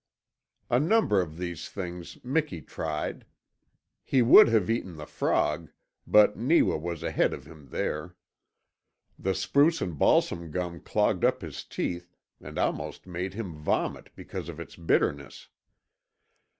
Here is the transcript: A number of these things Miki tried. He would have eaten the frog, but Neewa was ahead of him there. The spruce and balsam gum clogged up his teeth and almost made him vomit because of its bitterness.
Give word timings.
A 0.71 0.79
number 0.79 1.21
of 1.21 1.37
these 1.37 1.69
things 1.69 2.17
Miki 2.23 2.59
tried. 2.59 3.23
He 4.03 4.23
would 4.23 4.47
have 4.47 4.67
eaten 4.67 4.95
the 4.95 5.05
frog, 5.05 5.69
but 6.07 6.35
Neewa 6.35 6.77
was 6.79 7.03
ahead 7.03 7.33
of 7.35 7.45
him 7.45 7.67
there. 7.67 8.15
The 9.19 9.35
spruce 9.35 9.79
and 9.79 9.99
balsam 9.99 10.49
gum 10.49 10.79
clogged 10.79 11.23
up 11.23 11.43
his 11.43 11.63
teeth 11.63 12.15
and 12.39 12.57
almost 12.57 13.05
made 13.05 13.35
him 13.35 13.53
vomit 13.53 14.09
because 14.15 14.49
of 14.49 14.59
its 14.59 14.75
bitterness. 14.75 15.49